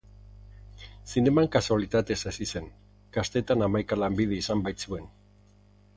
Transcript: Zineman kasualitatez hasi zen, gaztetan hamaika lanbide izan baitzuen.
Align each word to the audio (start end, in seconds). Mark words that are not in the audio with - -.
Zineman 1.15 1.49
kasualitatez 1.57 2.17
hasi 2.31 2.47
zen, 2.55 2.71
gaztetan 3.19 3.67
hamaika 3.67 4.03
lanbide 4.05 4.37
izan 4.43 4.65
baitzuen. 4.69 5.07